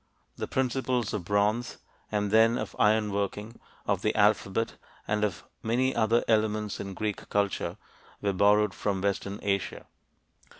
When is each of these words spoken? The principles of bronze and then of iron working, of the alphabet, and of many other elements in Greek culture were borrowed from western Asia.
The 0.35 0.47
principles 0.47 1.13
of 1.13 1.25
bronze 1.25 1.77
and 2.11 2.31
then 2.31 2.57
of 2.57 2.75
iron 2.79 3.11
working, 3.11 3.59
of 3.85 4.01
the 4.01 4.15
alphabet, 4.15 4.75
and 5.07 5.23
of 5.23 5.43
many 5.61 5.95
other 5.95 6.23
elements 6.27 6.79
in 6.79 6.95
Greek 6.95 7.29
culture 7.29 7.77
were 8.19 8.33
borrowed 8.33 8.73
from 8.73 8.99
western 9.01 9.37
Asia. 9.43 9.85